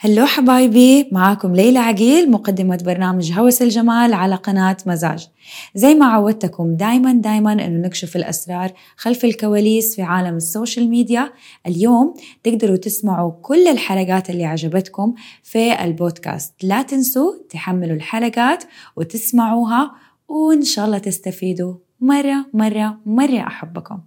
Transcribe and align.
hello 0.00 0.26
حبايبي 0.26 1.08
معاكم 1.12 1.54
ليلى 1.54 1.78
عقيل 1.78 2.30
مقدمة 2.30 2.82
برنامج 2.84 3.32
هوس 3.32 3.62
الجمال 3.62 4.14
على 4.14 4.34
قناة 4.34 4.76
مزاج. 4.86 5.28
زي 5.74 5.94
ما 5.94 6.06
عودتكم 6.06 6.76
دايما 6.76 7.12
دايما 7.12 7.52
إنه 7.52 7.86
نكشف 7.86 8.16
الأسرار 8.16 8.72
خلف 8.96 9.24
الكواليس 9.24 9.96
في 9.96 10.02
عالم 10.02 10.36
السوشيال 10.36 10.90
ميديا. 10.90 11.32
اليوم 11.66 12.14
تقدروا 12.42 12.76
تسمعوا 12.76 13.32
كل 13.42 13.68
الحلقات 13.68 14.30
اللي 14.30 14.44
عجبتكم 14.44 15.14
في 15.42 15.84
البودكاست. 15.84 16.54
لا 16.62 16.82
تنسوا 16.82 17.32
تحملوا 17.50 17.96
الحلقات 17.96 18.64
وتسمعوها 18.96 19.90
وإن 20.28 20.62
شاء 20.62 20.86
الله 20.86 20.98
تستفيدوا 20.98 21.74
مرة 22.00 22.46
مرة 22.54 22.98
مرة. 23.06 23.46
أحبكم. 23.46 23.98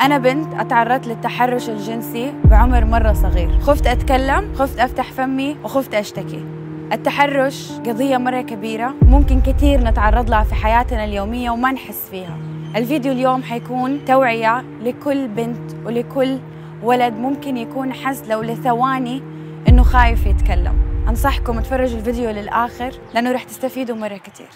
أنا 0.00 0.18
بنت 0.18 0.54
أتعرضت 0.54 1.06
للتحرش 1.06 1.68
الجنسي 1.68 2.32
بعمر 2.44 2.84
مرة 2.84 3.12
صغير. 3.12 3.60
خفت 3.60 3.86
أتكلم 3.86 4.54
خفت 4.54 4.78
أفتح 4.78 5.12
فمي 5.12 5.56
وخفت 5.64 5.94
أشتكي. 5.94 6.44
التحرش 6.92 7.72
قضية 7.72 8.16
مرة 8.16 8.40
كبيرة 8.40 8.94
ممكن 9.02 9.40
كثير 9.40 9.80
نتعرض 9.80 10.30
لها 10.30 10.42
في 10.42 10.54
حياتنا 10.54 11.04
اليومية 11.04 11.50
وما 11.50 11.72
نحس 11.72 12.08
فيها. 12.10 12.36
الفيديو 12.76 13.12
اليوم 13.12 13.42
حيكون 13.42 14.04
توعية 14.04 14.64
لكل 14.82 15.28
بنت 15.28 15.72
ولكل 15.84 16.38
ولد 16.82 17.14
ممكن 17.14 17.56
يكون 17.56 17.92
حس 17.92 18.22
لو 18.28 18.42
لثواني 18.42 19.22
إنه 19.68 19.82
خايف 19.82 20.26
يتكلم. 20.26 20.74
أنصحكم 21.08 21.60
تفرجوا 21.60 21.98
الفيديو 21.98 22.30
للآخر 22.30 22.90
لأنه 23.14 23.32
رح 23.32 23.42
تستفيدوا 23.42 23.96
مرة 23.96 24.16
كثير 24.16 24.48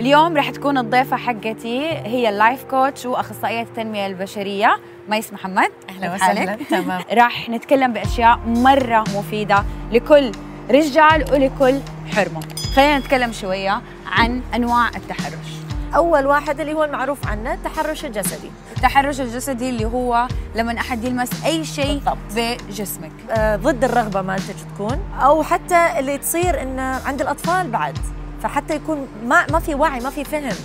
اليوم 0.00 0.36
رح 0.36 0.50
تكون 0.50 0.78
الضيفة 0.78 1.16
حقتي 1.16 1.80
هي 1.88 2.28
اللايف 2.28 2.64
كوتش 2.64 3.06
وأخصائية 3.06 3.62
التنمية 3.62 4.06
البشرية 4.06 4.78
ميس 5.08 5.32
محمد. 5.32 5.70
أهلا 5.88 6.14
وسهلا. 6.14 6.58
تمام. 6.70 7.02
راح 7.20 7.48
نتكلم 7.48 7.92
بأشياء 7.92 8.40
مرة 8.46 9.00
مفيدة 9.00 9.64
لكل 9.92 10.32
رجال 10.70 11.32
ولكل 11.32 11.80
حرمة. 12.14 12.40
خلينا 12.74 12.98
نتكلم 12.98 13.32
شوية 13.32 13.82
عن 14.06 14.42
أنواع 14.54 14.88
التحرش. 14.88 15.56
أول 15.94 16.26
واحد 16.26 16.60
اللي 16.60 16.74
هو 16.74 16.84
المعروف 16.84 17.28
عنه 17.28 17.54
التحرش 17.54 18.04
الجسدي. 18.04 18.50
التحرش 18.76 19.20
الجسدي 19.20 19.70
اللي 19.70 19.84
هو 19.84 20.28
لما 20.54 20.78
أحد 20.80 21.04
يلمس 21.04 21.44
أي 21.44 21.64
شيء 21.64 22.00
بجسمك. 22.36 23.12
آه 23.30 23.56
ضد 23.56 23.84
الرغبة 23.84 24.22
مالتك 24.22 24.54
تكون. 24.74 24.98
أو 25.20 25.42
حتى 25.42 25.98
اللي 25.98 26.18
تصير 26.18 26.62
إنه 26.62 27.00
عند 27.06 27.20
الأطفال 27.20 27.70
بعد. 27.70 27.98
فحتى 28.46 28.74
يكون 28.74 29.08
ما 29.24 29.46
ما 29.52 29.58
في 29.58 29.74
وعي 29.74 30.00
ما 30.00 30.10
في 30.10 30.24
فهم 30.24 30.56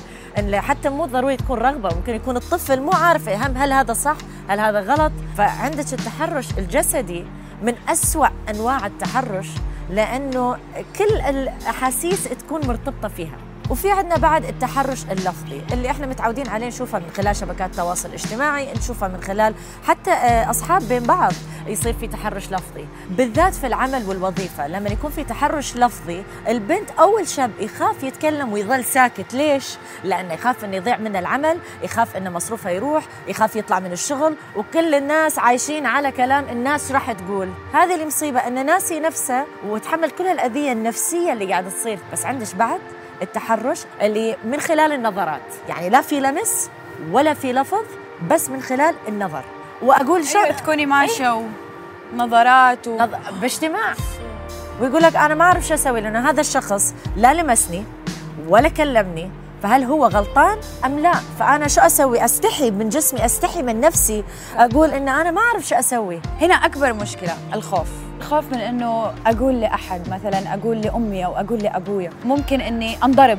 حتى 0.54 0.90
مو 0.90 1.06
ضروري 1.06 1.38
تكون 1.38 1.58
رغبة 1.58 1.96
ممكن 1.96 2.16
يكون 2.16 2.38
الطفل 2.38 2.82
مو 2.82 2.92
عارف 2.92 3.30
هم 3.30 3.58
هل 3.58 3.74
هذا 3.74 3.94
صح 3.94 4.16
هل 4.48 4.60
هذا 4.60 4.80
غلط. 4.80 5.12
فعندك 5.38 5.94
التحرش 5.94 6.48
الجسدي 6.58 7.26
من 7.62 7.74
أسوأ 7.90 8.28
أنواع 8.50 8.86
التحرش 8.86 9.48
لأنه 9.90 10.58
كل 10.98 11.22
الأحاسيس 11.30 12.24
تكون 12.24 12.68
مرتبطة 12.68 13.08
فيها. 13.08 13.38
وفي 13.72 13.92
عندنا 13.92 14.18
بعد 14.18 14.46
التحرش 14.46 15.04
اللفظي 15.12 15.62
اللي 15.74 15.92
إحنا 15.92 16.08
متعودين 16.08 16.48
عليه 16.50 16.68
نشوفه 16.68 17.00
من 17.00 17.10
خلال 17.18 17.36
شبكات 17.36 17.70
التواصل 17.70 18.10
الاجتماعي 18.10 18.74
نشوفه 18.74 19.08
من 19.08 19.22
خلال 19.22 19.54
حتى 19.88 20.12
آه، 20.12 20.50
أصحاب 20.50 20.82
بين 20.88 21.04
بعض 21.04 21.34
يصير 21.68 21.94
في 21.94 22.08
تحرش 22.08 22.52
لفظي. 22.52 22.86
بالذات 23.10 23.54
في 23.54 23.68
العمل 23.68 24.08
والوظيفة 24.08 24.68
لما 24.68 24.90
يكون 24.90 25.12
في 25.12 25.24
تحرش 25.24 25.76
لفظي 25.76 26.24
البنت 26.48 26.90
أو 27.00 27.20
الشاب 27.20 27.52
يخاف 27.60 28.04
يتكلم 28.04 28.54
ويظل 28.54 28.84
ساكت. 28.84 29.34
ليش؟ 29.34 29.78
لأنه 30.04 30.34
يخاف 30.34 30.66
إنه 30.66 30.76
يضيع 30.76 30.98
من 30.98 31.16
العمل 31.16 31.58
يخاف 31.84 32.18
إنه 32.18 32.30
مصروفه 32.30 32.70
يروح 32.70 33.06
يخاف 33.28 33.56
يطلع 33.56 33.80
من 33.80 33.92
الشغل 33.92 34.36
وكل 34.56 34.96
الناس 34.96 35.40
عايشين 35.40 35.86
على 35.86 36.12
كلام 36.12 36.46
الناس 36.50 36.92
راح 36.92 37.12
تقول. 37.12 37.50
هذه 37.74 37.96
المصيبة 37.96 38.40
انه 38.40 38.62
ناسي 38.62 39.00
نفسه 39.00 39.46
وتحمل 39.68 40.12
كل 40.12 40.28
الأذية 40.28 40.72
النفسية 40.72 41.34
اللي 41.34 41.52
قاعدة 41.52 41.70
تصير. 41.70 42.00
بس 42.14 42.26
عندش 42.26 42.54
بعد؟ 42.54 42.80
التحرش 43.22 43.80
اللي 44.02 44.38
من 44.46 44.60
خلال 44.60 44.92
النظرات. 44.92 45.42
يعني 45.70 45.90
لا 45.90 46.02
في 46.02 46.20
لمس 46.20 46.70
ولا 47.12 47.34
في 47.34 47.54
لفظ 47.54 47.86
بس 48.30 48.50
من 48.50 48.62
خلال 48.62 48.96
النظر. 49.08 49.44
وأقول 49.82 50.26
شو؟ 50.26 50.40
أيوة 50.40 50.52
تكوني 50.52 50.86
ماشية 50.86 51.34
أيه؟ 51.34 51.46
ونظرات 52.14 52.88
و... 52.88 52.98
نظ... 52.98 53.10
باجتماع. 53.42 53.94
ويقول 54.82 55.02
لك 55.02 55.16
أنا 55.16 55.36
ما 55.36 55.46
أعرف 55.46 55.68
شو 55.68 55.74
أسوي 55.74 56.02
لأنه 56.02 56.30
هذا 56.30 56.42
الشخص 56.42 56.94
لا 57.18 57.34
لمسني 57.34 57.86
ولا 58.48 58.70
كلمني 58.70 59.32
فهل 59.64 59.84
هو 59.84 60.06
غلطان 60.06 60.58
أم 60.86 61.00
لا؟ 61.00 61.14
فأنا 61.40 61.68
شو 61.68 61.82
أسوي؟ 61.82 62.26
أستحي 62.26 62.72
من 62.72 62.90
جسمي 62.90 63.26
أستحي 63.26 63.62
من 63.62 63.82
نفسي 63.82 64.24
أقول 64.58 64.90
إن 64.90 65.10
أنا 65.10 65.32
ما 65.32 65.42
أعرف 65.42 65.68
شو 65.68 65.76
أسوي. 65.76 66.22
هنا 66.42 66.54
أكبر 66.54 66.94
مشكلة 66.94 67.38
الخوف. 67.54 67.88
الخوف 68.22 68.52
من 68.52 68.60
إنه 68.60 69.12
أقول 69.26 69.62
لأحد 69.62 70.10
مثلا 70.10 70.54
أقول 70.54 70.82
لأمي 70.82 71.26
أو 71.26 71.36
أقول 71.36 71.60
لابويا 71.60 72.10
ممكن 72.26 72.62
إني 72.62 72.96
أنضرب. 73.04 73.38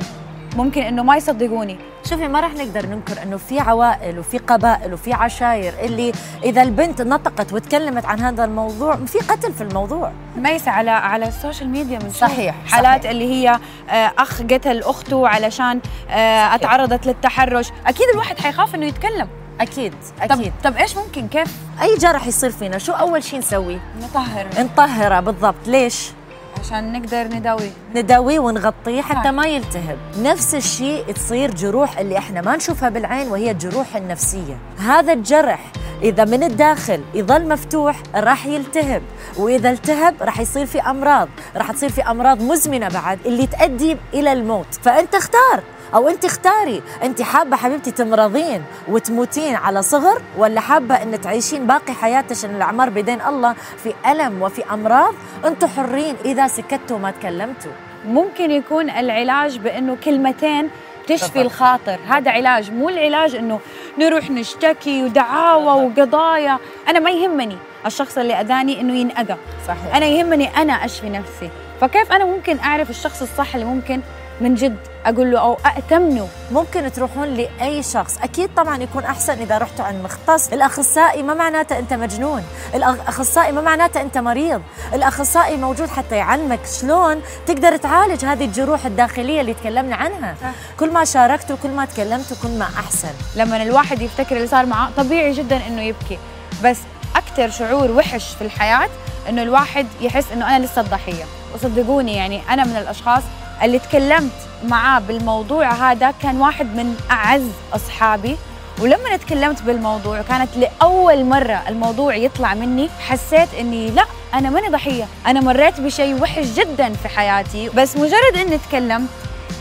ممكن 0.55 0.81
إنه 0.81 1.03
ما 1.03 1.17
يصدقوني. 1.17 1.77
شوفي 2.09 2.27
ما 2.27 2.39
راح 2.39 2.53
نقدر 2.53 2.85
ننكر 2.85 3.23
إنه 3.23 3.37
في 3.37 3.59
عوائل 3.59 4.19
وفي 4.19 4.37
قبائل 4.37 4.93
وفي 4.93 5.13
عشاير 5.13 5.73
اللي 5.83 6.11
إذا 6.43 6.61
البنت 6.61 7.01
نطقت 7.01 7.53
وتكلمت 7.53 8.05
عن 8.05 8.19
هذا 8.19 8.45
الموضوع 8.45 8.95
في 8.95 9.19
قتل 9.19 9.53
في 9.53 9.61
الموضوع. 9.63 10.11
ميسة 10.37 10.71
على 10.71 10.91
على 10.91 11.27
السوشيال 11.27 11.69
ميديا 11.69 11.99
من 11.99 12.09
صحيح 12.09 12.55
حالات 12.67 12.99
صحيح. 13.01 13.11
اللي 13.11 13.33
هي 13.33 13.59
آه، 13.89 14.11
أخ 14.17 14.41
قتل 14.41 14.79
أخته 14.79 15.27
علشان 15.27 15.79
آه، 16.09 16.55
اتعرضت 16.55 17.07
للتحرش. 17.07 17.71
أكيد 17.87 18.07
الواحد 18.13 18.39
حيخاف 18.39 18.75
إنه 18.75 18.85
يتكلم. 18.85 19.27
أكيد 19.61 19.93
أكيد. 20.21 20.53
طب, 20.63 20.71
طب 20.71 20.77
إيش 20.77 20.97
ممكن 20.97 21.27
كيف؟ 21.27 21.47
أي 21.81 21.97
جرح 21.97 22.27
يصير 22.27 22.51
فينا 22.51 22.77
شو 22.77 22.91
أول 22.91 23.23
شيء 23.23 23.39
نسوي؟ 23.39 23.79
نطهر. 24.01 24.47
نطهره 24.59 25.19
بالضبط. 25.19 25.67
ليش؟ 25.67 26.11
عشان 26.59 26.93
نقدر 26.93 27.23
نداوي. 27.23 27.71
نداويه 27.95 28.39
ونغطيه 28.39 29.01
حتى 29.01 29.31
ما 29.31 29.45
يلتهب. 29.47 29.97
نفس 30.19 30.55
الشيء 30.55 31.11
تصير 31.11 31.55
جروح 31.55 31.97
اللي 31.99 32.17
إحنا 32.17 32.41
ما 32.41 32.55
نشوفها 32.55 32.89
بالعين 32.89 33.27
وهي 33.27 33.51
الجروح 33.51 33.95
النفسية. 33.95 34.57
هذا 34.79 35.13
الجرح 35.13 35.59
إذا 36.01 36.25
من 36.25 36.43
الداخل 36.43 37.01
يظل 37.13 37.49
مفتوح 37.49 38.01
راح 38.15 38.45
يلتهب 38.45 39.01
وإذا 39.37 39.71
التهب 39.71 40.15
راح 40.21 40.39
يصير 40.39 40.65
في 40.65 40.81
أمراض. 40.81 41.29
راح 41.55 41.71
تصير 41.71 41.89
في 41.89 42.01
أمراض 42.01 42.41
مزمنة 42.41 42.87
بعد 42.87 43.19
اللي 43.25 43.47
تؤدي 43.47 43.97
إلى 44.13 44.31
الموت. 44.31 44.67
فأنت 44.81 45.15
اختار. 45.15 45.63
أو 45.95 46.09
أنت 46.09 46.25
اختاري 46.25 46.81
أنت 47.03 47.21
حابة 47.21 47.57
حبيبتي 47.57 47.91
تمرضين 47.91 48.63
وتموتين 48.87 49.55
على 49.55 49.81
صغر 49.81 50.21
ولا 50.37 50.61
حابة 50.61 50.95
إن 51.03 51.21
تعيشين 51.21 51.67
باقي 51.67 51.93
حياتك 51.93 52.45
إن 52.45 52.55
الأعمار 52.55 52.89
بيدين 52.89 53.21
الله 53.21 53.55
في 53.83 53.93
ألم 54.11 54.41
وفي 54.41 54.63
أمراض؟ 54.73 55.13
أنتم 55.45 55.67
حرين 55.67 56.15
إذا 56.25 56.47
سكتوا 56.47 56.97
ما 56.99 57.11
تكلمتوا. 57.11 57.71
ممكن 58.05 58.51
يكون 58.51 58.89
العلاج 58.89 59.57
بإنه 59.57 59.97
كلمتين 60.03 60.69
تشفي 61.07 61.41
الخاطر. 61.41 61.99
هذا 62.07 62.31
علاج 62.31 62.71
مو 62.71 62.89
العلاج 62.89 63.35
إنه 63.35 63.59
نروح 63.99 64.31
نشتكي 64.31 65.03
ودعاوى 65.03 65.85
وقضايا. 65.85 66.57
أنا 66.87 66.99
ما 66.99 67.11
يهمني 67.11 67.57
الشخص 67.85 68.17
اللي 68.17 68.33
أذاني 68.33 68.81
إنه 68.81 68.93
ينأذى. 68.95 69.35
صحيح. 69.67 69.95
أنا 69.95 70.05
يهمني 70.05 70.57
أنا 70.57 70.73
أشفي 70.73 71.09
نفسي. 71.09 71.49
فكيف 71.81 72.11
أنا 72.11 72.25
ممكن 72.25 72.59
أعرف 72.59 72.89
الشخص 72.89 73.21
الصح 73.21 73.55
اللي 73.55 73.65
ممكن 73.65 74.01
من 74.41 74.55
جد 74.55 74.77
أقول 75.05 75.31
له 75.31 75.39
أو 75.39 75.57
اتمنه 75.65 76.27
ممكن 76.51 76.91
تروحون 76.91 77.27
لأي 77.27 77.83
شخص. 77.83 78.17
أكيد 78.23 78.49
طبعا 78.57 78.77
يكون 78.83 79.03
أحسن 79.03 79.33
إذا 79.33 79.57
رحتوا 79.57 79.85
عند 79.85 80.03
مختص. 80.03 80.53
الأخصائي 80.53 81.23
ما 81.23 81.33
معناته 81.33 81.79
أنت 81.79 81.93
مجنون. 81.93 82.43
الأخصائي 82.75 83.51
ما 83.51 83.61
معناته 83.61 84.01
أنت 84.01 84.17
مريض. 84.17 84.61
الأخصائي 84.93 85.57
موجود 85.57 85.89
حتى 85.89 86.15
يعلمك 86.15 86.59
شلون 86.81 87.21
تقدر 87.45 87.77
تعالج 87.77 88.25
هذه 88.25 88.45
الجروح 88.45 88.85
الداخلية 88.85 89.41
اللي 89.41 89.53
تكلمنا 89.53 89.95
عنها. 89.95 90.35
كل 90.79 90.93
ما 90.93 91.05
شاركتوا 91.05 91.55
كل 91.63 91.69
ما 91.69 91.85
تكلمتوا 91.85 92.37
كل 92.43 92.59
ما 92.59 92.65
أحسن. 92.79 93.13
لما 93.35 93.63
الواحد 93.63 94.01
يفتكر 94.01 94.37
اللي 94.37 94.47
صار 94.47 94.65
معاه 94.65 94.89
طبيعي 94.97 95.31
جدا 95.31 95.67
إنه 95.67 95.81
يبكي. 95.81 96.19
بس 96.63 96.77
أكثر 97.15 97.49
شعور 97.49 97.91
وحش 97.91 98.35
في 98.35 98.41
الحياة 98.41 98.89
إنه 99.29 99.43
الواحد 99.43 99.87
يحس 100.01 100.31
إنه 100.31 100.55
أنا 100.55 100.65
لسه 100.65 100.81
الضحية. 100.81 101.23
وصدقوني 101.55 102.15
يعني 102.15 102.41
أنا 102.49 102.63
من 102.65 102.75
الأشخاص 102.75 103.23
اللي 103.63 103.79
تكلمت 103.79 104.31
معاه 104.65 104.99
بالموضوع 104.99 105.71
هذا 105.71 106.13
كان 106.21 106.41
واحد 106.41 106.65
من 106.65 106.95
أعز 107.11 107.47
أصحابي. 107.73 108.37
ولما 108.81 109.17
تكلمت 109.17 109.61
بالموضوع 109.61 110.21
كانت 110.21 110.49
لأول 110.57 111.25
مرة 111.25 111.63
الموضوع 111.67 112.15
يطلع 112.15 112.53
مني 112.53 112.89
حسيت 112.99 113.53
إني 113.59 113.91
لا 113.91 114.05
أنا 114.33 114.49
ماني 114.49 114.67
ضحية. 114.67 115.07
أنا 115.27 115.41
مريت 115.41 115.81
بشيء 115.81 116.21
وحش 116.21 116.45
جدا 116.45 116.93
في 116.93 117.07
حياتي. 117.07 117.69
بس 117.69 117.97
مجرد 117.97 118.35
إني 118.35 118.57
تكلمت 118.57 119.09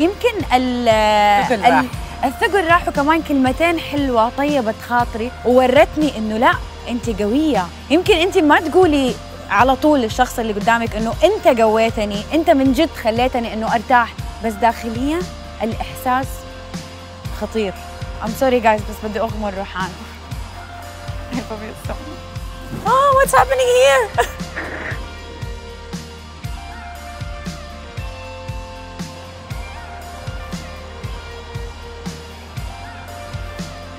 يمكن 0.01 0.55
ال 0.55 0.89
ال 0.89 1.89
الثقل 2.25 2.65
راح 2.65 2.89
وكمان 2.89 3.23
كلمتين 3.23 3.79
حلوة 3.79 4.29
طيبت 4.39 4.75
خاطري 4.89 5.31
وورتني 5.45 6.19
إنه 6.19 6.37
لا 6.37 6.53
أنت 6.89 7.23
قوية. 7.23 7.67
يمكن 7.91 8.15
أنت 8.15 8.39
ما 8.39 8.61
تقولي 8.61 9.15
على 9.53 9.77
طول 9.77 10.05
الشخص 10.05 10.39
اللي 10.39 10.53
قدامك 10.53 10.97
إنه 10.97 11.15
أنت 11.25 11.61
قويتني 11.61 12.23
أنت 12.35 12.51
من 12.51 12.73
جد 12.73 12.91
خليتني 12.91 13.55
إنه 13.55 13.75
أرتاح. 13.75 14.15
بس 14.45 14.53
داخليا 14.53 15.19
الإحساس 15.63 16.27
خطير. 17.41 17.75
I'm 18.25 18.31
sorry 18.41 18.61
guys 18.61 18.81
بس 18.81 19.11
بدي 19.11 19.21
اغمر 19.21 19.55
روحان 19.55 19.91
Oh, 22.87 23.09
what's 23.17 23.35
happening 23.41 23.71
here? 23.79 24.05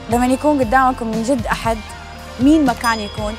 لما 0.09 0.25
يكون 0.27 0.59
قدامكم 0.59 1.07
من 1.07 1.23
جد 1.23 1.45
أحد 1.47 1.77
مين 2.39 2.65
ما 2.65 2.73
كان 2.73 2.99
يكون؟ 2.99 3.35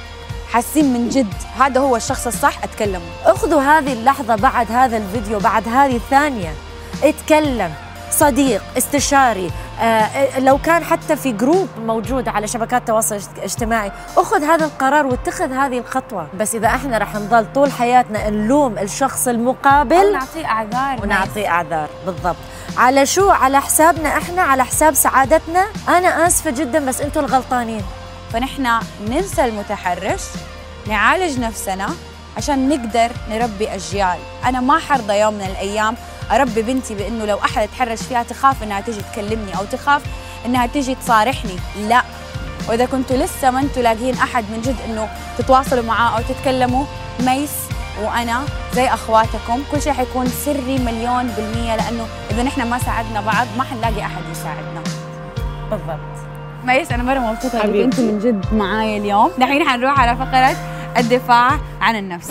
حاسين 0.53 0.93
من 0.93 1.09
جد. 1.09 1.35
هذا 1.61 1.81
هو 1.81 1.97
الشخص 1.97 2.27
الصح 2.27 2.65
اتكلموا 2.65 3.09
أخذوا 3.25 3.63
هذه 3.63 3.93
اللحظة 3.93 4.37
بعد 4.37 4.73
هذا 4.73 4.97
الفيديو 4.97 5.39
بعد 5.39 5.69
هذه 5.69 5.97
الثانية. 5.97 6.55
اتكلم. 7.03 7.73
صديق 8.11 8.63
استشاري 8.79 9.51
آه 9.81 10.39
لو 10.39 10.59
كان 10.59 10.85
حتى 10.85 11.17
في 11.17 11.33
جروب 11.33 11.69
موجود 11.87 12.29
على 12.29 12.47
شبكات 12.47 12.81
التواصل 12.81 13.21
الاجتماعي. 13.37 13.93
أخذ 14.17 14.45
هذا 14.45 14.65
القرار 14.65 15.07
واتخذ 15.07 15.53
هذه 15.53 15.79
الخطوة. 15.79 16.27
بس 16.39 16.55
إذا 16.55 16.67
إحنا 16.67 16.99
رح 16.99 17.15
نضل 17.15 17.47
طول 17.55 17.73
حياتنا 17.73 18.31
نلوم 18.31 18.79
الشخص 18.79 19.29
المقابل 19.29 20.13
نعطيه 20.13 20.47
أعذار 20.47 21.03
ونعطيه 21.03 21.49
أعذار. 21.49 21.89
بالضبط. 22.07 22.37
على 22.77 23.07
شو؟ 23.07 23.31
على 23.31 23.61
حسابنا 23.61 24.09
إحنا 24.09 24.43
على 24.43 24.65
حساب 24.65 24.95
سعادتنا. 24.95 25.67
أنا 25.89 26.27
آسفة 26.27 26.51
جدا 26.51 26.87
بس 26.87 27.01
أنتم 27.01 27.21
الغلطانين. 27.21 27.83
فنحن 28.33 28.69
ننسى 29.09 29.45
المتحرش 29.45 30.23
نعالج 30.89 31.39
نفسنا 31.39 31.89
عشان 32.37 32.69
نقدر 32.69 33.11
نربي 33.31 33.75
أجيال. 33.75 34.19
أنا 34.45 34.61
ما 34.61 34.79
حرضى 34.79 35.15
يوم 35.15 35.35
من 35.35 35.45
الأيام 35.45 35.97
أربي 36.31 36.63
بنتي 36.63 36.95
بأنه 36.95 37.25
لو 37.25 37.39
أحد 37.39 37.69
تحرش 37.69 38.03
فيها 38.03 38.23
تخاف 38.23 38.63
أنها 38.63 38.81
تيجي 38.81 39.01
تكلمني 39.13 39.57
أو 39.59 39.65
تخاف 39.65 40.03
أنها 40.47 40.67
تيجي 40.67 40.95
تصارحني. 40.95 41.57
لا. 41.89 42.03
وإذا 42.69 42.87
كنتوا 42.87 43.17
لسه 43.17 43.51
ما 43.51 43.61
أنتوا 43.61 43.83
لاقيين 43.83 44.15
أحد 44.15 44.45
من 44.51 44.61
جد 44.61 44.77
أنه 44.89 45.09
تتواصلوا 45.39 45.85
معاه 45.85 46.19
أو 46.19 46.23
تتكلموا 46.23 46.85
ميس 47.21 47.51
وأنا 48.03 48.45
زي 48.75 48.89
أخواتكم 48.89 49.63
كل 49.71 49.83
شيء 49.83 49.93
حيكون 49.93 50.27
سري 50.27 50.79
مليون 50.79 51.27
بالمية 51.27 51.77
لأنه 51.77 52.07
إذا 52.31 52.43
نحن 52.43 52.63
ما 52.63 52.79
ساعدنا 52.79 53.21
بعض 53.21 53.47
ما 53.59 53.65
حنلاقي 53.65 54.01
أحد 54.01 54.23
يساعدنا. 54.33 54.83
بالضبط. 55.71 56.14
ميس 56.65 56.93
أنا 56.93 57.03
مرة 57.03 57.19
مبسوطة 57.19 57.65
إنك. 57.65 57.77
أنت 57.77 58.01
من 58.01 58.19
جد 58.19 58.55
معايا 58.55 58.99
اليوم. 58.99 59.31
دحين 59.39 59.69
حنروح 59.69 60.01
على 60.01 60.17
فقرة 60.17 60.57
الدفاع 60.99 61.51
عن 61.81 61.97
النفس. 61.97 62.31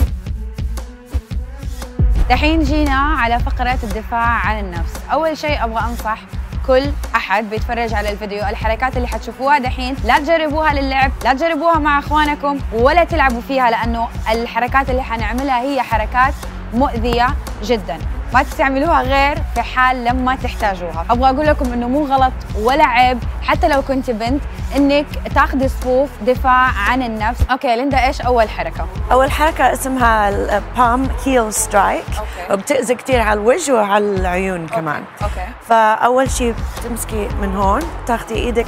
دحين 2.30 2.62
جينا 2.62 2.96
على 2.96 3.38
فقرة 3.38 3.78
الدفاع 3.82 4.46
عن 4.46 4.58
النفس. 4.58 4.92
أول 5.12 5.38
شيء 5.38 5.64
أبغى 5.64 5.80
أنصح 5.90 6.18
كل 6.66 6.82
أحد 7.16 7.50
بيتفرج 7.50 7.94
على 7.94 8.10
الفيديو 8.12 8.38
الحركات 8.38 8.96
اللي 8.96 9.08
حتشوفوها 9.08 9.58
دحين. 9.58 9.96
لا 10.04 10.18
تجربوها 10.18 10.74
للعب 10.74 11.12
لا 11.24 11.32
تجربوها 11.32 11.78
مع 11.78 11.98
إخوانكم 11.98 12.58
ولا 12.72 13.04
تلعبوا 13.04 13.40
فيها 13.40 13.70
لأنه 13.70 14.08
الحركات 14.32 14.90
اللي 14.90 15.02
حنعملها 15.02 15.60
هي 15.60 15.82
حركات 15.82 16.34
مؤذية 16.74 17.26
جدا. 17.62 17.98
ما 18.34 18.42
تستعملوها 18.42 19.02
غير 19.02 19.38
في 19.54 19.62
حال 19.62 20.04
لما 20.04 20.36
تحتاجوها. 20.36 21.06
أبغى 21.10 21.30
أقول 21.30 21.46
لكم 21.46 21.72
إنه 21.72 21.88
مو 21.88 22.06
غلط 22.06 22.32
ولا 22.60 22.84
عيب 22.84 23.18
حتى 23.42 23.68
لو 23.68 23.82
كنت 23.82 24.10
بنت 24.10 24.42
إنك 24.76 25.06
تاخذي 25.34 25.68
صفوف 25.68 26.10
دفاع 26.26 26.70
عن 26.88 27.02
النفس. 27.02 27.40
okay 27.50 27.76
ليندا 27.76 28.06
إيش 28.06 28.20
أول 28.20 28.48
حركة؟ 28.48 28.86
أول 29.12 29.30
حركة 29.30 29.72
اسمها 29.72 30.28
ال 30.28 30.44
palm 30.44 31.08
heel 31.24 31.52
strike 31.52 32.04
okay. 32.18 32.52
وبتأذي 32.52 32.94
كثير 32.94 33.20
على 33.20 33.40
الوجه 33.40 33.74
وعلى 33.74 34.04
العيون 34.04 34.66
كمان. 34.66 35.02
okay. 35.22 35.46
فأول 35.68 36.30
شيء 36.30 36.54
بتمسكي 36.78 37.28
من 37.42 37.56
هون 37.56 37.82
تاخدي 38.06 38.34
إيدك 38.34 38.66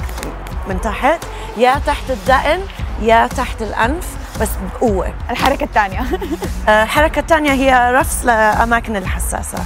من 0.68 0.80
تحت 0.80 1.24
يا 1.56 1.74
تحت 1.86 2.10
الدقن 2.10 2.60
يا 3.02 3.26
تحت 3.26 3.62
الأنف. 3.62 4.25
بس 4.40 4.48
بقوة 4.74 5.12
الحركة 5.30 5.64
الثانية 5.64 6.00
آه، 6.68 6.82
الحركة 6.82 7.18
الثانية 7.18 7.52
هي 7.52 7.92
رفس 7.94 8.24
لأماكن 8.24 8.96
الحساسة. 8.96 9.58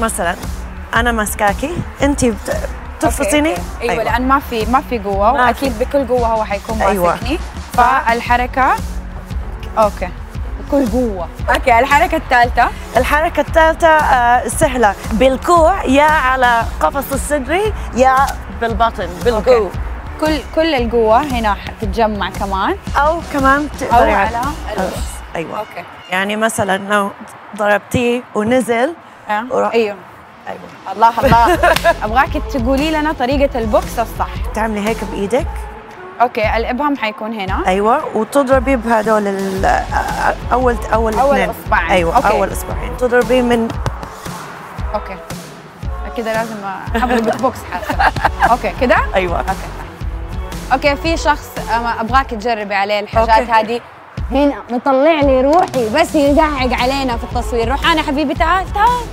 مثلا 0.00 0.34
أنا 0.94 1.12
ماسكاكي 1.12 1.70
أنت 2.02 2.24
بترفصيني 2.98 3.48
أيوه, 3.48 3.92
أيوة. 3.92 4.02
لأن 4.04 4.28
ما 4.28 4.38
في 4.38 4.66
ما 4.66 4.80
في 4.90 4.98
قوة 4.98 5.32
ما 5.32 5.44
وأكيد 5.46 5.78
بكل 5.78 6.06
قوة 6.08 6.26
هو 6.26 6.44
حيكون 6.44 6.82
أيوة. 6.82 7.12
ماسكني. 7.12 7.38
فالحركة 7.72 8.76
okay. 9.78 10.08
بكل 10.68 10.86
قوة. 10.90 11.28
okay 11.54 11.78
الحركة 11.78 12.16
الثالثة. 12.16 12.68
الحركة 12.96 13.40
الثالثة 13.40 13.88
آه، 13.88 14.48
سهلة 14.48 14.94
بالكوع 15.12 15.84
يا 15.84 16.02
على 16.02 16.62
قفص 16.80 17.12
الصدري 17.12 17.72
يا 17.96 18.16
بالبطن 18.60 19.06
بالقوة. 19.24 19.56
okay. 19.56 19.78
كل 20.20 20.38
كل 20.54 20.74
القوة 20.74 21.22
هنا 21.22 21.54
حتتجمع 21.54 22.30
كمان. 22.30 22.76
أو 22.96 23.20
كمان 23.32 23.60
أو 23.60 23.68
تقدري 23.80 24.12
على 24.12 24.40
الوش 24.76 24.92
أيوة. 25.36 25.58
okay. 25.58 25.84
يعني 26.10 26.36
مثلا 26.36 26.78
لو 26.78 27.10
ضربتيه 27.56 28.22
ونزل. 28.34 28.94
ورا- 29.50 29.72
أيوه. 29.72 29.96
أيوة. 30.48 30.60
الله 30.92 31.12
الله. 31.24 31.58
أبغاك 32.04 32.28
تقولي 32.52 32.90
لنا 32.90 33.12
طريقة 33.12 33.58
البوكس 33.58 33.98
الصح. 33.98 34.28
تعملي 34.54 34.88
هيك 34.88 35.04
بإيدك. 35.04 35.46
okay 36.20 36.56
الابهام 36.56 36.96
حيكون 36.96 37.32
هنا. 37.32 37.66
أيوة 37.66 38.16
وتضربي 38.16 38.74
أول 40.52 40.76
أول 40.92 41.14
أول 41.14 41.14
اثنين. 41.14 41.50
إصبعين. 41.50 41.90
أيوة 41.90 42.16
okay. 42.16 42.28
أول 42.30 42.52
إصبعين. 42.52 42.96
تضربي 42.96 43.42
من 43.42 43.68
okay. 44.94 45.16
كده 46.16 46.32
لازم 46.32 46.56
اضرب 46.94 47.36
بوكس 47.42 47.58
حاسه 47.72 48.12
okay 48.50 48.72
كده؟ 48.80 48.96
أيوة. 49.14 49.38
okay. 49.38 49.77
okay 50.72 50.96
في 50.96 51.16
شخص 51.16 51.48
أبغاك 52.00 52.30
تجربي 52.30 52.74
عليه 52.74 53.00
الحاجات. 53.00 53.50
هذه. 53.50 53.80
هنا 54.30 54.62
مطلع 54.70 55.20
لي 55.20 55.40
روحي 55.40 55.88
بس 55.94 56.14
يزعق 56.14 56.72
علينا 56.72 57.16
في 57.16 57.24
التصوير. 57.24 57.68
روحانه 57.68 58.02
حبيبي 58.02 58.34
تعال 58.34 58.66
تعال. 58.72 59.04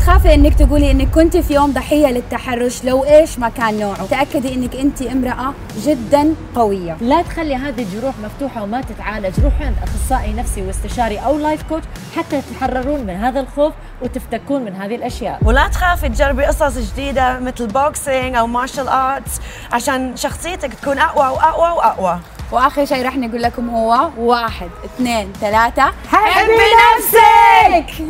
تخافي 0.00 0.34
إنك 0.34 0.54
تقولي 0.54 0.90
إنك 0.90 1.10
كنت 1.10 1.36
في 1.36 1.54
يوم 1.54 1.72
ضحية 1.72 2.06
للتحرش؟ 2.06 2.84
لو 2.84 3.04
إيش 3.04 3.38
ما 3.38 3.48
كان 3.48 3.80
نوعه. 3.80 4.06
تأكدي 4.06 4.54
إنك 4.54 4.76
أنت 4.76 5.02
امرأة 5.02 5.54
جدا 5.84 6.34
قوية. 6.54 6.96
لا 7.00 7.22
تخلي 7.22 7.56
هذه 7.56 7.82
الجروح 7.82 8.14
مفتوحة 8.24 8.62
وما 8.62 8.80
تتعالج 8.80 9.40
روحوا 9.40 9.66
عند 9.66 9.76
أخصائي 9.82 10.32
نفسي 10.32 10.62
واستشاري 10.62 11.18
أو 11.18 11.38
life 11.38 11.62
coach 11.62 11.84
حتى 12.16 12.42
تتحررون 12.42 13.00
من 13.00 13.16
هذا 13.16 13.40
الخوف 13.40 13.72
وتفتكون 14.02 14.62
من 14.64 14.74
هذه 14.74 14.94
الأشياء. 14.94 15.38
ولا 15.44 15.68
تخافي 15.68 16.08
تجربي 16.08 16.44
قصص 16.44 16.78
جديدة 16.78 17.38
مثل 17.38 17.66
boxing 17.66 18.36
أو 18.36 18.46
martial 18.46 18.88
arts 18.88 19.40
عشان 19.72 20.16
شخصيتك 20.16 20.74
تكون 20.74 20.98
أقوى 20.98 21.28
وأقوى 21.28 21.76
وأقوى. 21.76 22.18
وآخر 22.52 22.84
شيء 22.84 23.04
راح 23.04 23.16
نقول 23.16 23.42
لكم 23.42 23.70
هو 23.70 24.08
واحد 24.18 24.68
اثنين 24.84 25.32
ثلاثة. 25.40 25.92
حبي 26.08 26.68
نفسك! 26.96 28.04